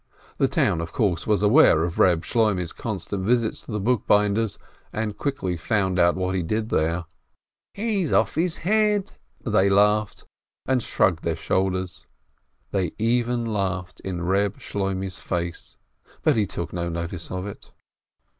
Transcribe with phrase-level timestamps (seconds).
[0.39, 4.57] The town, of course, was aware of Keb Shloimeh's constant visits to the bookbinder's,
[4.91, 7.05] and quickly found out what he did {here.
[7.75, 10.25] "He's just off his head!" they laughed,
[10.65, 12.07] and shrugged their shoulders.
[12.71, 15.77] They even laughed in Eeb Shloimeh's face,
[16.23, 17.71] but he took no notice of it.